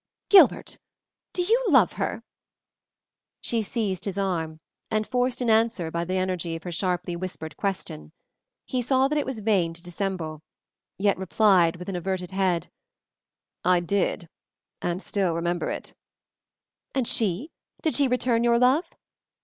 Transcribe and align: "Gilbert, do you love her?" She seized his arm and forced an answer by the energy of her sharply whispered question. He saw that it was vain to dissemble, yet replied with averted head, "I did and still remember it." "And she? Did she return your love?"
"Gilbert, 0.29 0.79
do 1.31 1.43
you 1.43 1.63
love 1.67 1.93
her?" 1.93 2.23
She 3.39 3.61
seized 3.61 4.05
his 4.05 4.17
arm 4.17 4.59
and 4.89 5.05
forced 5.05 5.41
an 5.41 5.49
answer 5.51 5.91
by 5.91 6.05
the 6.05 6.15
energy 6.17 6.55
of 6.55 6.63
her 6.63 6.71
sharply 6.71 7.15
whispered 7.15 7.55
question. 7.55 8.11
He 8.65 8.81
saw 8.81 9.07
that 9.07 9.17
it 9.19 9.27
was 9.27 9.41
vain 9.41 9.75
to 9.75 9.83
dissemble, 9.83 10.41
yet 10.97 11.19
replied 11.19 11.75
with 11.75 11.87
averted 11.87 12.31
head, 12.31 12.71
"I 13.63 13.79
did 13.79 14.27
and 14.81 15.03
still 15.03 15.35
remember 15.35 15.69
it." 15.69 15.93
"And 16.95 17.07
she? 17.07 17.51
Did 17.83 17.93
she 17.93 18.07
return 18.07 18.43
your 18.43 18.57
love?" 18.57 18.89